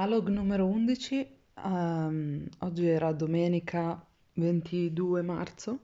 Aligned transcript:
Alog 0.00 0.28
numero 0.28 0.64
11, 0.66 1.26
ehm, 1.64 2.46
oggi 2.60 2.86
era 2.86 3.10
domenica 3.10 4.00
22 4.34 5.22
marzo 5.22 5.80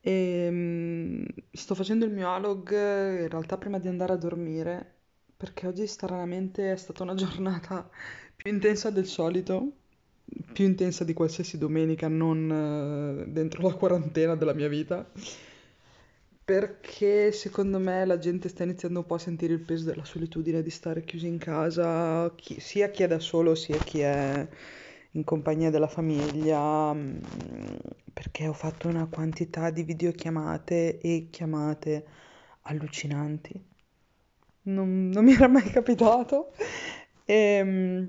e 0.00 0.48
mm, 0.50 1.24
sto 1.52 1.74
facendo 1.74 2.06
il 2.06 2.12
mio 2.12 2.32
alog 2.32 2.70
in 2.70 3.28
realtà 3.28 3.58
prima 3.58 3.78
di 3.78 3.88
andare 3.88 4.14
a 4.14 4.16
dormire 4.16 4.94
perché 5.36 5.66
oggi 5.66 5.86
stranamente 5.86 6.72
è 6.72 6.76
stata 6.76 7.02
una 7.02 7.12
giornata 7.22 7.90
più 8.34 8.50
intensa 8.50 8.88
del 8.88 9.04
solito, 9.04 9.70
più 10.54 10.64
intensa 10.64 11.04
di 11.04 11.12
qualsiasi 11.12 11.58
domenica 11.58 12.08
non 12.08 13.24
eh, 13.26 13.30
dentro 13.30 13.68
la 13.68 13.74
quarantena 13.74 14.34
della 14.34 14.54
mia 14.54 14.68
vita. 14.68 15.06
Perché 16.50 17.30
secondo 17.30 17.78
me 17.78 18.04
la 18.04 18.18
gente 18.18 18.48
sta 18.48 18.64
iniziando 18.64 18.98
un 18.98 19.06
po' 19.06 19.14
a 19.14 19.18
sentire 19.18 19.52
il 19.52 19.60
peso 19.60 19.84
della 19.84 20.04
solitudine 20.04 20.62
di 20.62 20.70
stare 20.70 21.04
chiusi 21.04 21.28
in 21.28 21.38
casa, 21.38 22.28
chi- 22.34 22.58
sia 22.58 22.90
chi 22.90 23.04
è 23.04 23.06
da 23.06 23.20
solo 23.20 23.54
sia 23.54 23.78
chi 23.78 24.00
è 24.00 24.48
in 25.12 25.22
compagnia 25.22 25.70
della 25.70 25.86
famiglia, 25.86 26.92
mm, 26.92 27.18
perché 28.12 28.48
ho 28.48 28.52
fatto 28.52 28.88
una 28.88 29.06
quantità 29.06 29.70
di 29.70 29.84
videochiamate 29.84 30.98
e 30.98 31.28
chiamate 31.30 32.04
allucinanti. 32.62 33.64
Non, 34.62 35.08
non 35.08 35.24
mi 35.24 35.32
era 35.34 35.46
mai 35.48 35.70
capitato. 35.70 36.52
E, 37.24 37.62
mm, 37.64 38.04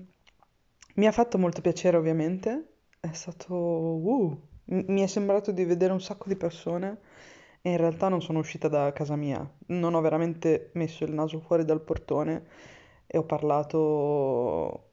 mi 0.95 1.05
ha 1.08 1.11
fatto 1.11 1.38
molto 1.38 1.61
piacere, 1.61 1.97
ovviamente. 1.97 2.77
È 2.99 3.11
stato... 3.13 3.53
uh, 3.53 4.41
mi 4.66 5.02
è 5.02 5.08
sembrato 5.08 5.52
di 5.52 5.63
vedere 5.66 5.94
un 5.94 6.02
sacco 6.02 6.27
di 6.27 6.35
persone 6.35 6.99
e 7.61 7.71
in 7.71 7.77
realtà 7.77 8.07
non 8.09 8.21
sono 8.21 8.39
uscita 8.39 8.67
da 8.67 8.91
casa 8.93 9.15
mia. 9.15 9.47
Non 9.67 9.93
ho 9.93 10.02
veramente 10.02 10.71
messo 10.73 11.03
il 11.03 11.11
naso 11.13 11.39
fuori 11.39 11.65
dal 11.65 11.81
portone 11.81 12.45
e 13.07 13.17
ho 13.17 13.23
parlato 13.25 14.89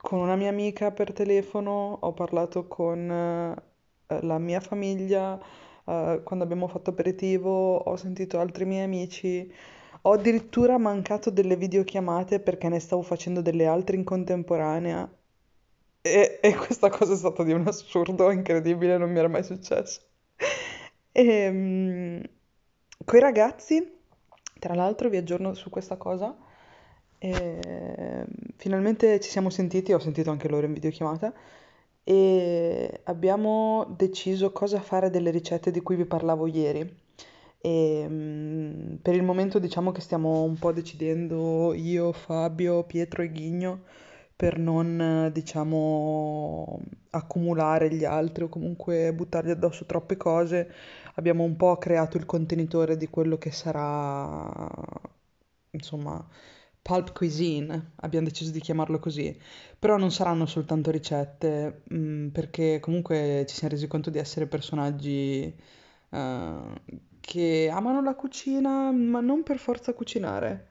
con 0.00 0.18
una 0.20 0.36
mia 0.36 0.48
amica 0.50 0.90
per 0.92 1.12
telefono, 1.12 1.98
ho 2.00 2.12
parlato 2.12 2.66
con 2.68 3.10
eh, 3.10 4.20
la 4.22 4.38
mia 4.38 4.60
famiglia, 4.60 5.38
eh, 5.84 6.20
quando 6.24 6.44
abbiamo 6.44 6.68
fatto 6.68 6.90
aperitivo, 6.90 7.76
ho 7.76 7.96
sentito 7.96 8.38
altri 8.38 8.64
miei 8.64 8.84
amici. 8.84 9.52
Ho 10.02 10.12
addirittura 10.12 10.78
mancato 10.78 11.30
delle 11.30 11.56
videochiamate 11.56 12.40
perché 12.40 12.68
ne 12.68 12.80
stavo 12.80 13.02
facendo 13.02 13.40
delle 13.40 13.66
altre 13.66 13.96
in 13.96 14.04
contemporanea 14.04 15.08
e, 16.02 16.38
e 16.42 16.54
questa 16.56 16.90
cosa 16.90 17.14
è 17.14 17.16
stata 17.16 17.42
di 17.44 17.52
un 17.52 17.66
assurdo 17.66 18.30
incredibile, 18.30 18.98
non 18.98 19.10
mi 19.10 19.18
era 19.18 19.28
mai 19.28 19.44
successo. 19.44 20.00
E, 21.12 22.30
coi 23.04 23.20
ragazzi, 23.20 24.00
tra 24.58 24.74
l'altro, 24.74 25.08
vi 25.08 25.16
aggiorno 25.18 25.54
su 25.54 25.70
questa 25.70 25.96
cosa. 25.96 26.36
e, 27.18 28.26
finalmente 28.56 29.20
ci 29.20 29.30
siamo 29.30 29.50
sentiti, 29.50 29.92
ho 29.92 29.98
sentito 29.98 30.30
anche 30.30 30.48
loro 30.48 30.66
in 30.66 30.72
videochiamata 30.72 31.32
e 32.04 33.00
abbiamo 33.04 33.94
deciso 33.96 34.52
cosa 34.52 34.80
fare 34.80 35.10
delle 35.10 35.30
ricette 35.30 35.70
di 35.70 35.80
cui 35.82 35.96
vi 35.96 36.04
parlavo 36.04 36.46
ieri. 36.46 37.00
E, 37.60 38.06
mm, 38.08 38.94
per 39.02 39.14
il 39.14 39.22
momento 39.22 39.58
diciamo 39.60 39.92
che 39.92 40.00
stiamo 40.00 40.42
un 40.42 40.58
po' 40.58 40.72
decidendo 40.72 41.72
io, 41.74 42.12
Fabio, 42.12 42.84
Pietro 42.84 43.22
e 43.22 43.30
Ghigno 43.30 43.82
per 44.34 44.58
non, 44.58 45.30
diciamo, 45.32 46.80
accumulare 47.10 47.92
gli 47.94 48.04
altri 48.04 48.44
o 48.44 48.48
comunque 48.48 49.12
buttargli 49.14 49.50
addosso 49.50 49.86
troppe 49.86 50.16
cose. 50.16 50.68
Abbiamo 51.14 51.44
un 51.44 51.56
po' 51.56 51.76
creato 51.78 52.16
il 52.16 52.26
contenitore 52.26 52.96
di 52.96 53.08
quello 53.08 53.38
che 53.38 53.50
sarà, 53.50 54.80
insomma, 55.70 56.26
Pulp 56.82 57.12
Cuisine, 57.12 57.92
abbiamo 57.96 58.26
deciso 58.26 58.50
di 58.50 58.60
chiamarlo 58.60 58.98
così. 58.98 59.36
Però 59.78 59.96
non 59.96 60.10
saranno 60.10 60.46
soltanto 60.46 60.90
ricette, 60.90 61.82
mm, 61.94 62.28
perché 62.28 62.80
comunque 62.80 63.44
ci 63.48 63.54
siamo 63.54 63.72
resi 63.74 63.86
conto 63.88 64.10
di 64.10 64.18
essere 64.18 64.46
personaggi 64.46 65.54
eh, 66.10 66.80
che 67.20 67.68
amano 67.72 68.02
la 68.02 68.14
cucina, 68.14 68.90
ma 68.92 69.20
non 69.20 69.42
per 69.42 69.58
forza 69.58 69.92
cucinare. 69.94 70.68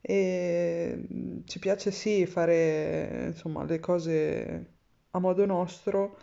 E 0.00 1.06
mm, 1.12 1.40
ci 1.44 1.58
piace 1.58 1.90
sì 1.90 2.26
fare 2.26 3.26
insomma 3.28 3.64
le 3.64 3.80
cose 3.80 4.66
a 5.10 5.18
modo 5.18 5.44
nostro 5.46 6.16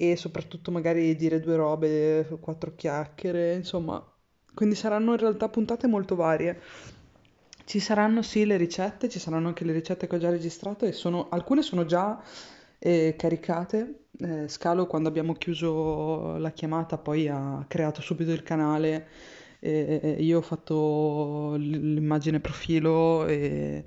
e 0.00 0.16
soprattutto 0.16 0.70
magari 0.70 1.14
dire 1.14 1.40
due 1.40 1.56
robe, 1.56 2.26
quattro 2.40 2.74
chiacchiere, 2.74 3.52
insomma. 3.52 4.02
Quindi 4.54 4.74
saranno 4.74 5.12
in 5.12 5.18
realtà 5.18 5.50
puntate 5.50 5.86
molto 5.86 6.14
varie. 6.16 6.58
Ci 7.66 7.78
saranno 7.80 8.22
sì 8.22 8.46
le 8.46 8.56
ricette, 8.56 9.10
ci 9.10 9.18
saranno 9.18 9.48
anche 9.48 9.62
le 9.62 9.74
ricette 9.74 10.06
che 10.06 10.14
ho 10.16 10.18
già 10.18 10.30
registrato 10.30 10.86
e 10.86 10.92
sono, 10.92 11.28
alcune 11.28 11.60
sono 11.60 11.84
già 11.84 12.18
eh, 12.78 13.14
caricate. 13.18 14.06
Eh, 14.18 14.48
Scalo 14.48 14.86
quando 14.86 15.10
abbiamo 15.10 15.34
chiuso 15.34 16.38
la 16.38 16.50
chiamata 16.50 16.96
poi 16.96 17.28
ha 17.28 17.62
creato 17.68 18.00
subito 18.00 18.32
il 18.32 18.42
canale 18.42 19.06
e 19.60 20.16
io 20.18 20.38
ho 20.38 20.42
fatto 20.42 21.56
l'immagine 21.56 22.40
profilo 22.40 23.26
e 23.26 23.84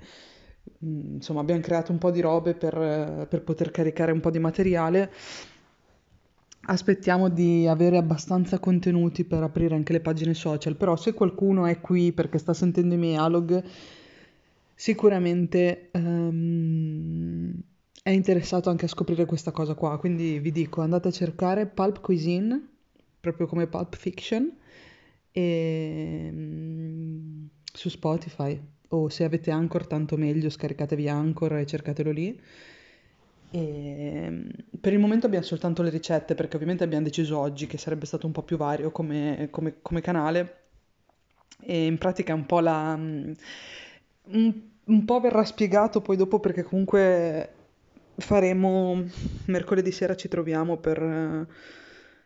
mm, 0.84 1.14
insomma 1.16 1.40
abbiamo 1.40 1.60
creato 1.60 1.90
un 1.90 1.98
po' 1.98 2.12
di 2.12 2.20
robe 2.20 2.54
per, 2.54 3.26
per 3.28 3.42
poter 3.42 3.72
caricare 3.72 4.12
un 4.12 4.20
po' 4.20 4.30
di 4.30 4.38
materiale. 4.38 5.10
Aspettiamo 6.66 7.28
di 7.28 7.66
avere 7.66 7.98
abbastanza 7.98 8.58
contenuti 8.58 9.24
per 9.24 9.42
aprire 9.42 9.74
anche 9.74 9.92
le 9.92 10.00
pagine 10.00 10.32
social, 10.32 10.76
però 10.76 10.96
se 10.96 11.12
qualcuno 11.12 11.66
è 11.66 11.80
qui 11.80 12.12
perché 12.12 12.38
sta 12.38 12.54
sentendo 12.54 12.94
i 12.94 12.98
miei 12.98 13.16
alog, 13.16 13.62
sicuramente 14.74 15.90
ehm, 15.92 17.52
è 18.02 18.10
interessato 18.10 18.70
anche 18.70 18.86
a 18.86 18.88
scoprire 18.88 19.26
questa 19.26 19.50
cosa 19.50 19.74
qua. 19.74 19.98
Quindi 19.98 20.38
vi 20.38 20.52
dico, 20.52 20.80
andate 20.80 21.08
a 21.08 21.10
cercare 21.10 21.66
Pulp 21.66 22.00
Cuisine, 22.00 22.66
proprio 23.20 23.46
come 23.46 23.66
Pulp 23.66 23.94
Fiction, 23.96 24.50
e, 25.32 26.30
mm, 26.32 27.44
su 27.72 27.88
Spotify. 27.90 28.58
O 28.88 29.08
se 29.10 29.24
avete 29.24 29.50
Anchor, 29.50 29.86
tanto 29.86 30.16
meglio, 30.16 30.48
scaricatevi 30.48 31.08
Anchor 31.08 31.56
e 31.56 31.66
cercatelo 31.66 32.10
lì. 32.10 32.40
E 33.54 34.26
mm, 34.30 34.48
per 34.80 34.92
il 34.92 34.98
momento 34.98 35.26
abbiamo 35.26 35.44
soltanto 35.44 35.82
le 35.82 35.90
ricette 35.90 36.34
perché 36.34 36.56
ovviamente 36.56 36.84
abbiamo 36.84 37.04
deciso 37.04 37.38
oggi 37.38 37.66
che 37.66 37.78
sarebbe 37.78 38.06
stato 38.06 38.26
un 38.26 38.32
po' 38.32 38.42
più 38.42 38.56
vario 38.56 38.90
come, 38.90 39.48
come- 39.50 39.76
come 39.80 40.00
canale 40.00 40.62
e 41.60 41.86
in 41.86 41.98
pratica 41.98 42.34
un 42.34 42.46
po' 42.46 42.60
la... 42.60 42.96
mm, 42.96 43.32
un, 44.32 44.60
un 44.84 45.04
po' 45.04 45.20
verrà 45.20 45.44
spiegato 45.44 46.00
poi 46.00 46.16
dopo 46.16 46.40
perché 46.40 46.62
comunque 46.62 47.50
faremo 48.16 49.02
mercoledì 49.46 49.90
sera 49.92 50.14
ci 50.16 50.28
troviamo 50.28 50.76
per, 50.78 51.46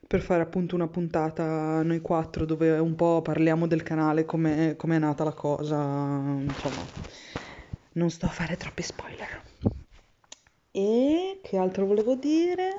per 0.06 0.21
fare 0.21 0.43
appunto 0.43 0.75
una 0.75 0.89
puntata 0.89 1.83
noi 1.83 2.00
quattro 2.00 2.45
dove 2.45 2.78
un 2.78 2.95
po' 2.95 3.22
parliamo 3.22 3.66
del 3.66 3.83
canale, 3.83 4.25
come 4.25 4.77
è 4.77 4.99
nata 4.99 5.25
la 5.25 5.33
cosa, 5.33 5.77
insomma, 6.41 6.89
non 7.93 8.10
sto 8.10 8.27
a 8.27 8.31
fare 8.31 8.56
troppi 8.56 8.83
spoiler. 8.83 9.43
E 10.81 11.41
che 11.43 11.56
altro 11.56 11.87
volevo 11.87 12.15
dire? 12.15 12.78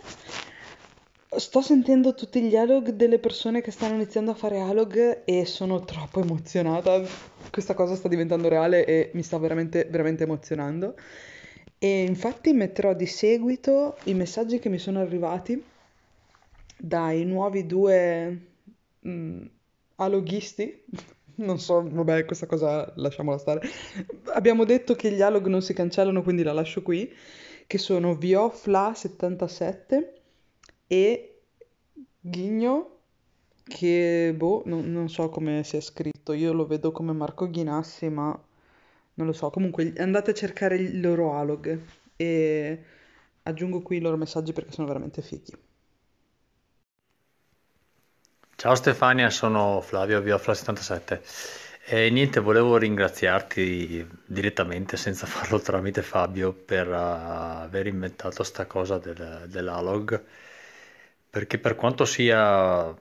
Sto 1.35 1.59
sentendo 1.59 2.15
tutti 2.15 2.41
gli 2.41 2.55
alog 2.55 2.91
delle 2.91 3.19
persone 3.19 3.59
che 3.59 3.71
stanno 3.71 3.95
iniziando 3.95 4.31
a 4.31 4.35
fare 4.35 4.61
alog 4.61 5.23
e 5.25 5.43
sono 5.43 5.83
troppo 5.83 6.21
emozionata. 6.21 7.01
Questa 7.51 7.73
cosa 7.73 7.95
sta 7.95 8.07
diventando 8.07 8.47
reale 8.47 8.85
e 8.85 9.11
mi 9.15 9.21
sta 9.21 9.37
veramente, 9.37 9.85
veramente 9.89 10.23
emozionando. 10.23 10.95
E 11.77 12.03
infatti 12.03 12.53
metterò 12.53 12.93
di 12.93 13.05
seguito 13.05 13.97
i 14.05 14.13
messaggi 14.13 14.59
che 14.59 14.69
mi 14.69 14.79
sono 14.79 15.01
arrivati 15.01 15.61
dai 16.77 17.25
nuovi 17.25 17.65
due 17.65 18.39
mm, 19.05 19.41
aloghisti. 19.97 20.85
Non 21.39 21.57
so, 21.57 21.81
vabbè, 21.89 22.25
questa 22.25 22.47
cosa 22.47 22.91
lasciamola 22.97 23.37
stare. 23.37 23.61
Abbiamo 24.33 24.65
detto 24.65 24.93
che 24.93 25.09
gli 25.09 25.21
alog 25.21 25.47
non 25.47 25.61
si 25.61 25.73
cancellano, 25.73 26.21
quindi 26.21 26.43
la 26.43 26.51
lascio 26.51 26.81
qui, 26.81 27.09
che 27.69 27.77
sono 27.77 28.13
Viofla77 28.13 30.07
e 30.87 31.41
Ghigno, 32.19 32.97
che 33.63 34.33
boh, 34.35 34.63
non, 34.65 34.91
non 34.91 35.07
so 35.07 35.29
come 35.29 35.63
sia 35.63 35.79
scritto, 35.79 36.33
io 36.33 36.51
lo 36.51 36.65
vedo 36.65 36.91
come 36.91 37.11
Marco 37.11 37.47
Ghinassi, 37.47 38.09
ma 38.09 38.35
non 39.13 39.27
lo 39.27 39.33
so. 39.33 39.51
Comunque 39.51 39.93
andate 39.97 40.31
a 40.31 40.33
cercare 40.33 40.77
il 40.77 40.99
loro 40.99 41.35
alog 41.35 41.79
e 42.15 42.83
aggiungo 43.43 43.83
qui 43.83 43.97
i 43.97 44.01
loro 44.01 44.17
messaggi 44.17 44.51
perché 44.51 44.71
sono 44.71 44.87
veramente 44.87 45.21
fighi. 45.21 45.53
Ciao 48.55 48.73
Stefania, 48.73 49.29
sono 49.29 49.79
Flavio 49.81 50.19
Viofla77 50.21 51.68
e 51.91 52.09
niente, 52.11 52.39
volevo 52.39 52.77
ringraziarti 52.77 54.07
direttamente 54.25 54.95
senza 54.97 55.25
farlo 55.27 55.59
tramite 55.59 56.01
Fabio 56.01 56.53
per 56.53 56.87
eh, 56.87 56.93
aver 56.93 57.87
inventato 57.87 58.43
sta 58.43 58.65
cosa 58.65 58.97
del, 58.99 59.45
dell'alog 59.47 60.23
perché 61.29 61.57
per 61.59 61.75
quanto 61.75 62.05
sia 62.05 62.93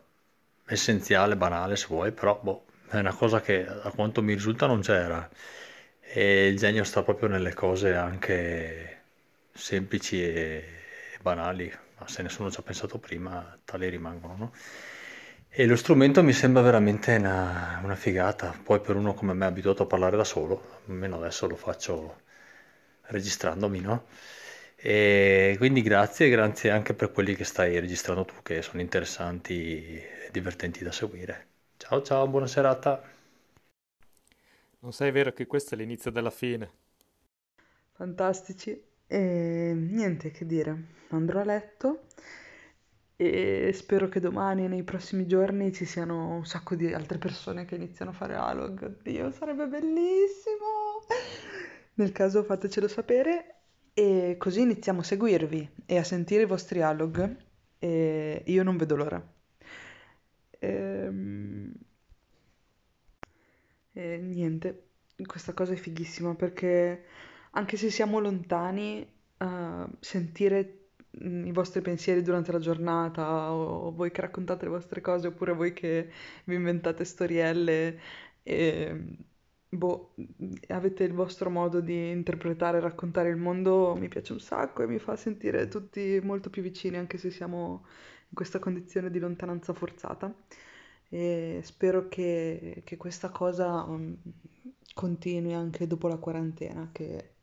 essenziale, 0.67 1.37
banale 1.37 1.77
se 1.77 1.87
vuoi, 1.89 2.13
però 2.13 2.39
boh, 2.43 2.65
è 2.89 2.99
una 2.99 3.15
cosa 3.15 3.41
che 3.41 3.67
a 3.67 3.91
quanto 3.91 4.23
mi 4.23 4.35
risulta 4.35 4.67
non 4.67 4.81
c'era 4.83 5.29
e 6.01 6.49
il 6.49 6.57
genio 6.59 6.85
sta 6.85 7.03
proprio 7.03 7.29
nelle 7.29 7.55
cose 7.55 7.95
anche 7.95 8.97
semplici 9.53 10.23
e 10.23 10.65
banali, 11.23 11.73
ma 11.99 12.07
se 12.09 12.23
ne 12.23 12.29
sono 12.29 12.49
già 12.51 12.63
pensato 12.63 12.99
prima, 12.99 13.59
tali 13.65 13.89
rimangono, 13.89 14.37
no? 14.37 14.53
E 15.51 15.67
lo 15.67 15.77
strumento 15.77 16.23
mi 16.23 16.33
sembra 16.33 16.63
veramente 16.63 17.17
una, 17.17 17.81
una 17.83 17.97
figata, 17.97 18.55
poi 18.63 18.81
per 18.81 18.97
uno 18.97 19.13
come 19.15 19.33
me 19.35 19.45
abituato 19.47 19.83
a 19.83 19.87
parlare 19.87 20.17
da 20.17 20.25
solo, 20.25 20.81
almeno 20.87 21.17
adesso 21.17 21.47
lo 21.49 21.57
faccio 21.57 22.21
registrandomi, 23.09 23.81
no? 23.81 24.07
E 24.77 25.55
quindi 25.59 25.83
grazie, 25.83 26.29
grazie 26.31 26.71
anche 26.71 26.95
per 26.95 27.13
quelli 27.13 27.35
che 27.35 27.45
stai 27.45 27.79
registrando 27.81 28.25
tu, 28.25 28.35
che 28.43 28.63
sono 28.63 28.81
interessanti 28.81 29.75
e 29.97 30.29
divertenti 30.31 30.85
da 30.85 30.93
seguire. 30.93 31.47
Ciao 31.77 32.03
ciao, 32.03 32.29
buona 32.29 32.47
serata. 32.47 33.03
Non 34.81 34.93
sai 34.93 35.13
vero 35.13 35.33
che 35.33 35.47
questo 35.47 35.75
è 35.75 35.79
l'inizio 35.79 36.11
della 36.11 36.31
fine. 36.31 36.71
Fantastici. 37.93 38.83
E 39.07 39.73
niente 39.75 40.31
che 40.31 40.47
dire, 40.47 40.77
andrò 41.11 41.41
a 41.41 41.45
letto 41.45 42.05
e 43.21 43.73
spero 43.75 44.09
che 44.09 44.21
domani 44.21 44.69
nei 44.69 44.85
prossimi 44.85 45.27
giorni 45.27 45.73
ci 45.73 45.85
siano 45.85 46.37
un 46.37 46.47
sacco 46.47 46.77
di 46.77 46.93
altre 46.95 47.19
persone 47.19 47.65
che 47.65 47.75
iniziano 47.75 48.13
a 48.13 48.15
fare 48.15 48.37
Alog. 48.37 48.81
Oddio, 48.81 49.33
sarebbe 49.33 49.67
bellissimo! 49.67 51.03
Nel 51.95 52.13
caso 52.13 52.45
fatecelo 52.45 52.87
sapere 52.87 53.57
e 53.93 54.37
così 54.39 54.61
iniziamo 54.61 55.01
a 55.01 55.03
seguirvi 55.03 55.69
e 55.85 55.99
a 55.99 56.05
sentire 56.05 56.43
i 56.43 56.47
vostri 56.47 56.81
Alog 56.81 57.37
e 57.81 58.43
io 58.47 58.63
non 58.63 58.77
vedo 58.77 58.95
l'ora. 58.95 59.35
Ehm... 60.61 61.73
E 63.95 64.17
niente, 64.19 64.91
questa 65.27 65.55
cosa 65.55 65.73
è 65.73 65.77
fighissima 65.77 66.37
perché 66.37 67.05
anche 67.51 67.77
se 67.77 67.91
siamo 67.91 68.21
lontani, 68.21 69.05
eh, 69.37 69.87
sentire 69.99 70.88
i 71.11 71.53
vostri 71.53 71.81
pensieri 71.81 72.23
durante 72.23 72.53
la 72.53 72.59
giornata 72.59 73.53
o 73.53 73.93
voi 73.93 74.11
che 74.11 74.21
raccontate 74.21 74.65
le 74.65 74.71
vostre 74.71 75.01
cose 75.01 75.29
oppure 75.29 75.53
voi 75.53 75.73
che 75.73 76.11
vi 76.45 76.55
inventate 76.55 77.05
storielle 77.05 77.99
e 78.43 79.05
boh, 79.69 80.15
avete 80.69 81.05
il 81.05 81.13
vostro 81.13 81.51
modo 81.51 81.81
di 81.81 82.11
interpretare 82.11 82.79
e 82.79 82.81
raccontare 82.81 83.29
il 83.31 83.37
mondo, 83.37 83.95
mi 83.99 84.09
piace 84.09 84.33
un 84.33 84.41
sacco 84.41 84.83
e 84.83 84.87
mi 84.87 84.99
fa 84.99 85.17
sentire 85.17 85.69
tutti 85.69 86.21
molto 86.23 86.51
più 86.51 86.63
vicini 86.63 86.97
anche 86.97 87.19
se 87.19 87.31
siamo 87.31 87.85
in 88.29 88.35
questa 88.35 88.59
condizione 88.59 89.11
di 89.11 89.19
lontananza 89.19 89.73
forzata 89.73 90.33
e 91.09 91.61
spero 91.63 92.09
che, 92.09 92.83
che 92.85 92.97
questa 92.97 93.31
cosa 93.31 93.83
um, 93.85 94.17
continui 94.95 95.55
anche 95.55 95.87
dopo 95.87 96.09
la 96.09 96.19
quarantena, 96.19 96.91
che 96.93 97.35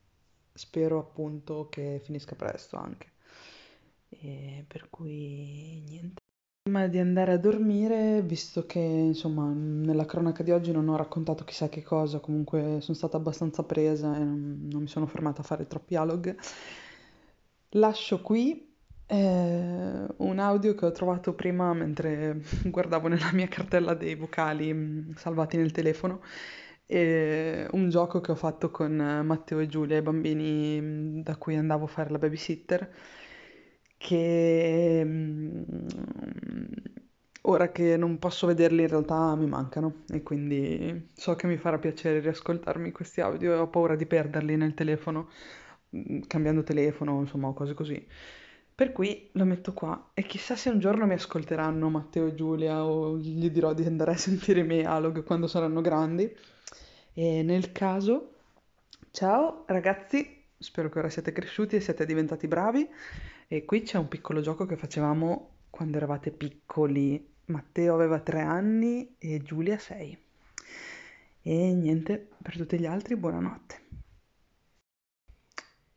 spero 0.53 0.99
appunto 0.99 1.67
che 1.69 1.99
finisca 2.03 2.35
presto 2.35 2.77
anche. 2.77 3.14
E 4.09 4.65
per 4.67 4.89
cui 4.89 5.83
niente. 5.87 6.21
Prima 6.61 6.87
di 6.87 6.97
andare 6.97 7.33
a 7.33 7.37
dormire, 7.37 8.23
visto 8.23 8.65
che 8.65 8.79
insomma 8.79 9.51
nella 9.53 10.05
cronaca 10.05 10.41
di 10.41 10.49
oggi 10.49 10.71
non 10.71 10.87
ho 10.89 10.95
raccontato 10.95 11.43
chissà 11.43 11.69
che 11.69 11.83
cosa, 11.83 12.19
comunque 12.19 12.79
sono 12.81 12.97
stata 12.97 13.17
abbastanza 13.17 13.63
presa 13.63 14.15
e 14.15 14.19
non, 14.23 14.67
non 14.71 14.81
mi 14.81 14.87
sono 14.87 15.05
fermata 15.05 15.41
a 15.41 15.43
fare 15.43 15.67
troppi 15.67 15.89
dialog, 15.89 16.35
lascio 17.71 18.21
qui 18.21 18.73
eh, 19.07 20.05
un 20.17 20.39
audio 20.39 20.73
che 20.75 20.85
ho 20.85 20.91
trovato 20.91 21.33
prima 21.33 21.73
mentre 21.73 22.41
guardavo 22.65 23.07
nella 23.07 23.31
mia 23.33 23.47
cartella 23.47 23.93
dei 23.93 24.15
vocali 24.15 24.73
mh, 24.73 25.15
salvati 25.15 25.57
nel 25.57 25.71
telefono 25.71 26.21
e 26.87 27.67
un 27.71 27.89
gioco 27.89 28.21
che 28.21 28.31
ho 28.31 28.35
fatto 28.35 28.69
con 28.71 28.95
Matteo 29.25 29.59
e 29.59 29.67
Giulia, 29.67 29.97
i 29.97 30.01
bambini 30.01 30.79
mh, 30.81 31.23
da 31.23 31.35
cui 31.37 31.55
andavo 31.55 31.85
a 31.85 31.87
fare 31.87 32.09
la 32.11 32.17
babysitter, 32.19 32.91
che 33.97 35.03
mh, 35.03 35.65
ora 37.43 37.71
che 37.71 37.95
non 37.97 38.17
posso 38.19 38.47
vederli 38.47 38.81
in 38.81 38.87
realtà 38.87 39.35
mi 39.35 39.45
mancano 39.47 40.03
e 40.09 40.23
quindi 40.23 41.09
so 41.13 41.35
che 41.35 41.47
mi 41.47 41.57
farà 41.57 41.77
piacere 41.77 42.19
riascoltarmi 42.19 42.91
questi 42.91 43.21
audio 43.21 43.53
e 43.53 43.57
ho 43.57 43.67
paura 43.67 43.95
di 43.95 44.05
perderli 44.05 44.55
nel 44.57 44.73
telefono, 44.73 45.29
mh, 45.89 46.19
cambiando 46.27 46.63
telefono, 46.63 47.19
insomma, 47.19 47.51
cose 47.53 47.73
così. 47.73 48.05
Per 48.75 48.91
cui 48.91 49.29
lo 49.33 49.45
metto 49.45 49.73
qua 49.73 50.09
e 50.13 50.23
chissà 50.23 50.55
se 50.57 50.69
un 50.69 50.79
giorno 50.79 51.05
mi 51.05 51.13
ascolteranno 51.13 51.89
Matteo 51.89 52.27
e 52.27 52.35
Giulia 52.35 52.83
o 52.83 53.17
gli 53.17 53.49
dirò 53.49 53.73
di 53.73 53.85
andare 53.85 54.11
a 54.11 54.17
sentire 54.17 54.61
i 54.61 54.65
miei 54.65 54.83
alog 54.83 55.23
quando 55.23 55.47
saranno 55.47 55.81
grandi. 55.81 56.29
E 57.13 57.43
nel 57.43 57.71
caso, 57.71 58.31
ciao 59.11 59.63
ragazzi, 59.67 60.43
spero 60.57 60.89
che 60.89 60.99
ora 60.99 61.09
siate 61.09 61.31
cresciuti 61.31 61.75
e 61.77 61.79
siate 61.79 62.05
diventati 62.05 62.47
bravi. 62.47 62.87
E 63.47 63.63
qui 63.65 63.81
c'è 63.83 63.97
un 63.97 64.07
piccolo 64.07 64.41
gioco 64.41 64.65
che 64.65 64.75
facevamo 64.75 65.49
quando 65.69 65.97
eravate 65.97 66.31
piccoli. 66.31 67.33
Matteo 67.45 67.93
aveva 67.93 68.19
tre 68.19 68.41
anni 68.41 69.15
e 69.19 69.41
Giulia 69.43 69.77
sei. 69.77 70.17
E 71.41 71.73
niente, 71.73 72.29
per 72.41 72.57
tutti 72.57 72.79
gli 72.79 72.87
altri, 72.87 73.15
buonanotte. 73.15 73.83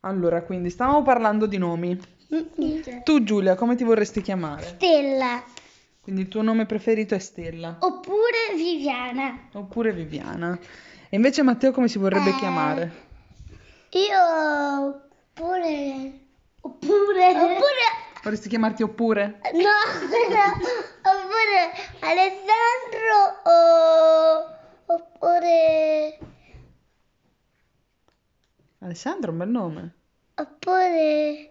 Allora, 0.00 0.42
quindi 0.42 0.68
stavamo 0.68 1.02
parlando 1.02 1.46
di 1.46 1.56
nomi. 1.56 1.98
Tu 3.02 3.22
Giulia, 3.24 3.54
come 3.54 3.74
ti 3.76 3.84
vorresti 3.84 4.20
chiamare? 4.20 4.66
Stella. 4.66 5.42
Quindi 6.02 6.20
il 6.22 6.28
tuo 6.28 6.42
nome 6.42 6.66
preferito 6.66 7.14
è 7.14 7.18
Stella. 7.18 7.78
Oppure 7.80 8.54
Viviana. 8.54 9.48
Oppure 9.54 9.92
Viviana. 9.94 10.58
E 11.08 11.16
invece 11.16 11.42
Matteo 11.42 11.72
come 11.72 11.88
si 11.88 11.96
vorrebbe 11.98 12.30
Eh. 12.30 12.36
chiamare? 12.36 12.92
Io 13.92 14.96
oppure 15.34 16.12
oppure 16.68 17.28
oppure 17.30 17.86
Vorresti 18.22 18.48
chiamarti 18.48 18.82
oppure? 18.82 19.40
no, 19.54 19.60
no 19.60 20.52
oppure 21.10 21.72
Alessandro 22.00 23.16
o 23.44 24.92
oppure 24.94 26.18
Alessandro, 28.80 29.30
un 29.32 29.38
bel 29.38 29.48
nome. 29.48 29.94
oppure 30.34 31.48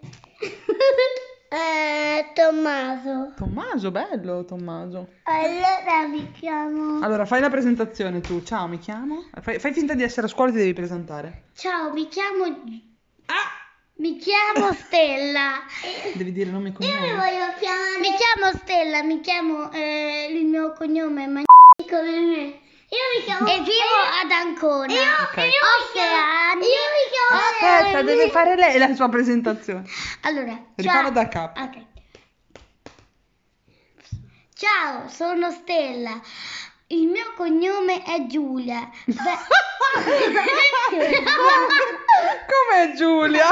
eh, 1.50 2.32
Tommaso. 2.34 3.32
Tommaso, 3.36 3.90
bello 3.90 4.44
Tommaso. 4.44 5.08
Allora 5.24 6.06
mi 6.08 6.30
chiamo 6.32 7.04
Allora, 7.04 7.26
fai 7.26 7.40
la 7.40 7.50
presentazione 7.50 8.20
tu. 8.20 8.42
Ciao, 8.42 8.66
mi 8.66 8.78
chiamo. 8.78 9.24
Fai, 9.40 9.58
fai 9.58 9.72
finta 9.72 9.94
di 9.94 10.02
essere 10.02 10.26
a 10.26 10.30
scuola 10.30 10.50
e 10.50 10.52
ti 10.52 10.58
devi 10.58 10.72
presentare. 10.72 11.44
Ciao, 11.54 11.92
mi 11.92 12.08
chiamo 12.08 12.44
mi 13.98 14.16
chiamo 14.16 14.72
Stella. 14.74 15.60
Devi 16.14 16.32
dire 16.32 16.50
nome 16.50 16.68
e 16.68 16.84
Io 16.84 16.92
mi 16.92 16.96
cognome. 16.96 17.12
voglio 17.14 17.54
chiamare. 17.58 17.98
Mi 18.00 18.08
chiamo 18.16 18.56
Stella, 18.58 19.02
mi 19.02 19.20
chiamo. 19.20 19.72
eh, 19.72 20.28
il 20.30 20.44
mio 20.46 20.72
cognome 20.72 21.24
è 21.24 21.26
Magn- 21.26 21.44
come 21.88 22.10
me. 22.20 22.60
Io 22.90 23.04
mi 23.18 23.24
chiamo. 23.24 23.46
E 23.48 23.58
vivo 23.58 23.98
ad 24.22 24.30
Ancona. 24.30 24.92
Io, 24.92 25.00
Ok. 25.00 25.36
ho 25.36 25.92
sei 25.92 26.14
anni. 26.14 26.62
Io 26.64 26.86
mi 26.94 27.04
chiamo. 27.10 27.42
Aspetta, 27.42 28.02
deve 28.02 28.30
fare 28.30 28.54
lei 28.56 28.78
la 28.78 28.94
sua 28.94 29.08
presentazione. 29.08 29.84
Allora, 30.22 30.58
ciao. 30.76 31.10
da 31.10 31.28
capo. 31.28 31.60
Ok. 31.60 31.86
Ciao, 34.54 35.08
sono 35.08 35.50
Stella. 35.50 36.20
Il 36.90 37.06
mio 37.06 37.34
cognome 37.36 38.02
è 38.02 38.26
Giulia. 38.26 38.88
Com'è 42.48 42.94
Giulia? 42.96 43.48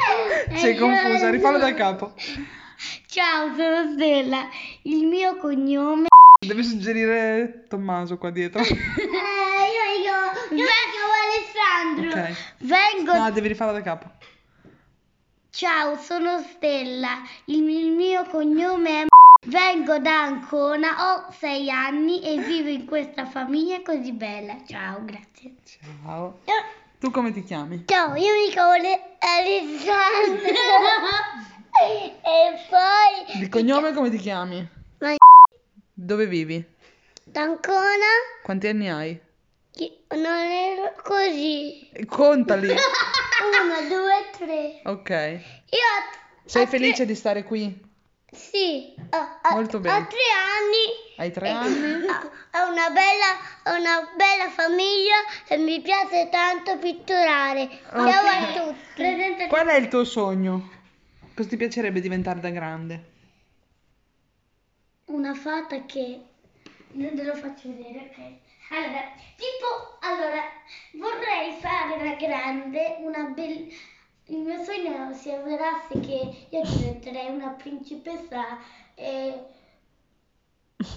Sei 0.56 0.74
confusa, 0.76 1.28
rifallo 1.28 1.58
da 1.58 1.74
capo. 1.74 2.14
Ciao, 3.06 3.54
sono 3.54 3.92
Stella. 3.92 4.48
Il 4.82 5.06
mio 5.06 5.36
cognome 5.36 6.06
Devi 6.40 6.62
suggerire 6.62 7.66
Tommaso 7.68 8.16
qua 8.16 8.30
dietro. 8.30 8.62
Eh, 8.64 8.74
io, 9.74 9.84
io, 10.02 10.14
io 10.56 10.64
mi 10.64 10.70
chiamo 10.92 11.12
Alessandro. 11.26 12.20
Ok. 12.20 12.36
Vengo. 12.58 13.12
No, 13.12 13.30
devi 13.32 13.48
rifarla 13.48 13.72
da 13.72 13.82
capo. 13.82 14.10
Ciao, 15.50 15.96
sono 15.96 16.38
Stella. 16.38 17.22
Il, 17.46 17.68
il 17.68 17.90
mio 17.90 18.24
cognome 18.24 19.02
è. 19.02 19.06
Vengo 19.46 19.98
da 20.00 20.24
Ancona, 20.24 21.14
ho 21.14 21.30
sei 21.30 21.70
anni 21.70 22.22
e 22.22 22.38
vivo 22.42 22.68
in 22.70 22.84
questa 22.86 23.24
famiglia 23.24 23.80
così 23.82 24.12
bella. 24.12 24.56
Ciao, 24.66 25.04
grazie. 25.04 25.54
Ciao. 25.64 26.40
Tu 26.98 27.10
come 27.12 27.30
ti 27.32 27.44
chiami? 27.44 27.84
Ciao, 27.86 28.16
io 28.16 28.32
mi 28.34 28.50
chiamo 28.50 28.72
Ale- 28.72 29.16
Alessandro. 29.20 30.48
e 31.80 32.66
poi. 32.68 33.38
Di 33.38 33.48
cognome 33.48 33.92
come 33.92 34.10
ti 34.10 34.16
chiami? 34.18 34.68
Ma- 34.98 35.14
Dove 35.94 36.26
vivi? 36.26 36.64
Da 37.22 37.42
Ancona 37.42 38.06
Quanti 38.42 38.66
anni 38.66 38.88
hai? 38.90 39.20
non 40.16 40.24
ero 40.24 40.94
così. 41.04 41.88
Eh, 41.90 42.06
Contali. 42.06 42.66
Uno, 42.74 43.88
due, 43.88 44.30
tre. 44.36 44.80
Ok. 44.84 45.10
Io 45.70 45.78
Sei 46.44 46.66
tre- 46.66 46.78
felice 46.78 47.06
di 47.06 47.14
stare 47.14 47.44
qui? 47.44 47.86
Sì, 48.30 48.94
ho, 49.10 49.16
ho- 49.16 49.54
Molto 49.54 49.78
ho 49.78 49.80
bene. 49.80 50.06
tre 50.06 50.18
anni. 50.34 51.16
Hai 51.16 51.30
tre 51.32 51.48
e- 51.48 51.50
anni? 51.50 52.06
Ho 52.06 52.36
ho 52.60 52.70
una 52.70 52.88
bella, 52.90 53.36
ho 53.64 53.78
una 53.78 54.10
bella 54.16 54.50
famiglia 54.50 55.16
e 55.46 55.56
mi 55.58 55.80
piace 55.80 56.28
tanto 56.30 56.78
pitturare. 56.78 57.68
Ciao 57.90 58.26
a 58.26 58.52
tutti. 58.52 59.02
Qual 59.48 59.66
è 59.66 59.76
il 59.76 59.88
tuo 59.88 60.04
sogno? 60.04 60.70
Cosa 61.34 61.48
ti 61.48 61.56
piacerebbe 61.56 62.00
diventare 62.00 62.40
da 62.40 62.50
grande? 62.50 63.04
Una 65.06 65.34
fata 65.34 65.84
che 65.86 66.20
non 66.92 67.14
te 67.14 67.22
lo 67.22 67.34
faccio 67.34 67.68
vedere, 67.68 68.10
ok? 68.10 68.72
Allora, 68.72 69.00
tipo, 69.36 69.98
allora, 70.00 70.42
vorrei 70.94 71.52
fare 71.60 71.96
da 72.02 72.14
grande 72.16 72.96
una 73.00 73.22
bella... 73.24 73.66
Il 74.30 74.38
mio 74.40 74.62
sogno 74.62 75.12
si 75.14 75.30
avverasse 75.30 76.00
che 76.00 76.46
io 76.50 76.60
diventerei 76.62 77.30
una 77.30 77.48
principessa 77.50 78.58
e 78.94 79.42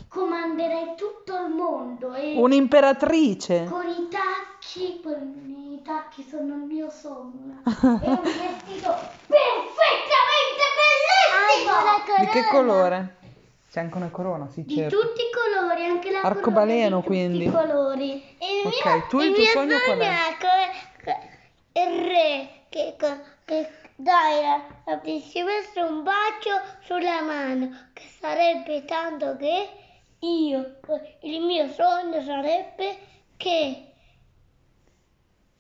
comanderei 0.10 0.96
tutto 0.96 1.36
il 1.46 1.50
mondo 1.54 2.14
e 2.14 2.36
Un'imperatrice. 2.38 3.66
con 3.70 3.88
i 3.88 4.08
tacchi, 4.10 5.00
con 5.02 5.72
i 5.74 5.82
tacchi 5.84 6.24
sono 6.28 6.56
il 6.56 6.62
mio 6.64 6.90
sogno. 6.90 7.62
e 7.66 7.70
un 7.80 8.22
vestito 8.22 8.96
perfettamente 9.28 10.64
bellissimo! 10.78 12.20
Di 12.20 12.26
che 12.28 12.44
colore? 12.50 13.16
C'è 13.72 13.80
anche 13.80 13.96
una 13.98 14.10
corona, 14.10 14.50
sì, 14.50 14.64
Di 14.66 14.76
certo. 14.76 15.00
tutti 15.00 15.22
i 15.22 15.30
colori, 15.32 15.86
anche 15.86 16.12
la 16.12 16.20
Arcobaleno, 16.22 17.02
corona 17.02 17.02
di 17.02 17.06
quindi. 17.08 17.46
tutti 17.46 17.58
i 17.58 17.68
colori. 17.68 18.12
E 18.38 18.60
il 18.60 18.68
Ok, 18.68 18.86
mio, 18.86 19.06
tu 19.08 19.20
il 19.22 19.34
tuo 19.34 19.42
mio 19.44 19.52
sogno 19.52 19.78
qual 19.86 19.98
è? 20.00 20.14
è 21.72 21.80
il 21.80 22.06
re 22.06 22.50
che, 22.72 22.96
che 23.46 23.70
dai 23.98 24.46
a- 24.46 24.66
a 24.86 24.98
principessa 24.98 25.86
un 25.86 26.04
bacio 26.04 26.52
sulla 26.86 27.22
mano, 27.22 27.90
che 27.94 28.04
sarebbe 28.20 28.86
tanto 28.86 29.36
che 29.36 29.70
io, 30.20 30.80
il 31.22 31.42
mio 31.42 31.68
sogno 31.68 32.24
sarebbe 32.24 32.98
che... 33.36 33.88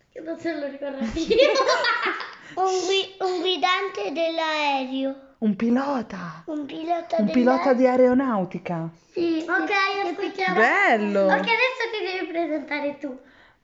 Che 0.10 0.20
non 0.22 0.39
se 0.39 0.53
lo 0.58 0.68
ricordo 0.68 1.06
più. 1.12 1.22
un, 2.56 2.80
gui- 2.86 3.15
un 3.20 3.39
guidante 3.41 4.12
dell'aereo. 4.13 5.30
Un 5.39 5.56
pilota. 5.56 6.44
Un 6.46 6.65
pilota 6.65 7.18
Un 7.18 7.30
pilota 7.32 7.74
di 7.74 7.88
aeronautica. 7.88 8.89
Sì, 9.12 9.44
ok, 9.48 9.72
aspettiamo. 10.06 10.60
Bello. 10.60 11.25
Ok, 11.25 11.32
adesso 11.32 11.84
ti 11.91 12.06
devi 12.06 12.27
presentare 12.32 12.98
tu. 12.98 13.20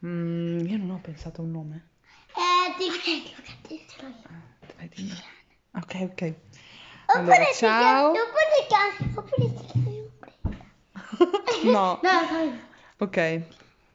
Mm, 0.05 0.65
io 0.67 0.77
non 0.77 0.89
ho 0.91 0.99
pensato 1.01 1.41
a 1.41 1.43
un 1.43 1.51
nome. 1.51 1.87
Eh, 2.35 2.73
ti 2.77 2.85
io. 2.85 4.11
Dai, 4.77 4.89
dimmi. 4.95 5.13
Ok, 5.75 5.93
ok. 6.11 6.33
Oppure 7.07 7.35
Allora, 7.35 7.45
ti 7.45 7.53
ciao. 7.55 8.11
chiami, 8.11 8.19
oppure 8.27 8.45
ti 8.57 8.65
chiami, 8.67 8.95
oppure 9.15 9.45
ti. 9.53 9.65
No. 11.69 11.99
No, 12.03 12.27
dai. 12.29 12.59
Ok. 12.99 13.41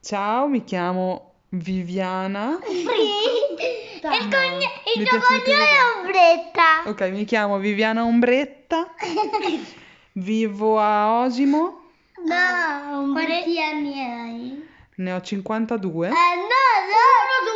Ciao, 0.00 0.46
mi 0.48 0.64
chiamo 0.64 1.34
Viviana. 1.50 2.58
Sì. 2.64 2.80
Il, 2.82 4.28
cogn- 4.28 4.62
il 4.94 5.00
Mi 5.02 5.04
tuo 5.04 5.18
cognome 5.20 5.68
è 5.68 5.98
Ombretta. 5.98 6.82
Ok, 6.86 7.00
mi 7.10 7.24
chiamo 7.24 7.58
Viviana 7.58 8.02
Ombretta. 8.04 8.94
Vivo 10.14 10.78
a 10.80 11.20
Osimo. 11.22 11.80
No, 12.24 13.12
Quanti 13.12 13.60
anni 13.60 14.00
hai? 14.00 14.68
Ne 14.96 15.12
ho 15.12 15.20
52. 15.20 16.08
Eh, 16.08 16.10
no, 16.10 16.14
no, 16.14 17.06
no, 17.44 17.51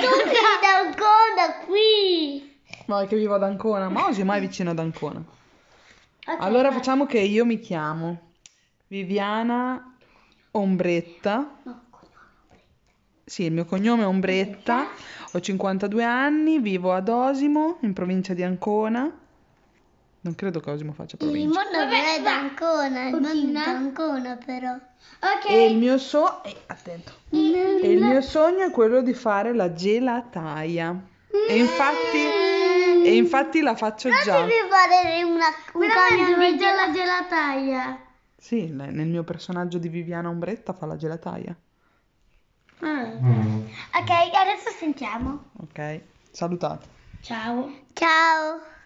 tu 0.00 0.30
sei 0.30 0.60
da 0.60 0.78
Ancona 0.86 1.64
qui. 1.66 2.60
No, 2.86 3.00
è 3.00 3.06
che 3.06 3.16
vivo 3.16 3.34
ad 3.34 3.42
Ancona. 3.42 3.88
Ma 3.88 4.06
Osimo 4.06 4.32
è 4.32 4.40
vicino 4.40 4.70
ad 4.70 4.78
Ancona. 4.78 5.18
Ok, 6.26 6.36
Allora 6.40 6.68
vai. 6.68 6.78
facciamo 6.78 7.06
che 7.06 7.18
io 7.20 7.44
mi 7.44 7.58
chiamo 7.58 8.32
Viviana 8.88 9.96
Ombretta. 10.52 11.58
No, 11.62 11.82
Sì, 13.24 13.44
il 13.44 13.52
mio 13.52 13.64
cognome 13.66 14.02
è 14.02 14.06
Ombretta. 14.06 14.86
Ho 15.32 15.40
52 15.40 16.02
anni, 16.04 16.58
vivo 16.60 16.92
ad 16.94 17.08
Osimo, 17.08 17.76
in 17.82 17.92
provincia 17.92 18.32
di 18.34 18.42
Ancona. 18.42 19.10
Non 20.20 20.34
credo 20.34 20.60
che 20.60 20.70
Osimo 20.70 20.92
faccia 20.92 21.16
Il 21.20 21.24
provincia. 21.26 21.62
mondo 21.62 21.78
non 21.84 21.92
è 21.92 22.20
da 22.20 22.38
Ancona, 22.38 23.08
non 23.10 23.52
da 23.52 23.64
Ancona 23.64 24.36
però. 24.44 24.72
Ok. 24.72 25.48
E 25.48 25.70
il 25.70 25.76
mio 25.78 25.96
sogno... 25.98 26.42
attento. 26.66 27.12
E 27.30 27.92
il 27.92 28.02
mio 28.02 28.20
sogno 28.20 28.66
è 28.66 28.70
quello 28.70 29.00
di 29.00 29.14
fare 29.14 29.54
la 29.54 29.72
gelataia. 29.72 30.96
E 31.48 31.56
infatti, 31.56 32.18
e 33.04 33.16
infatti 33.16 33.60
la 33.60 33.76
faccio 33.76 34.08
già. 34.24 34.40
Devi 34.40 34.52
fare 34.68 35.22
una, 35.22 35.46
un 35.74 35.88
camion 35.88 36.56
di 36.56 36.62
la 36.62 36.90
gelataia. 36.92 38.00
Sì, 38.36 38.68
nel 38.70 39.06
mio 39.06 39.24
personaggio 39.24 39.78
di 39.78 39.88
Viviana 39.88 40.28
Ombretta 40.28 40.72
fa 40.72 40.86
la 40.86 40.96
gelataia. 40.96 41.54
Ok, 42.80 44.10
adesso 44.10 44.70
sentiamo. 44.78 45.50
Ok, 45.60 46.00
salutate. 46.30 46.86
Ciao. 47.20 47.70
Ciao. 47.92 48.76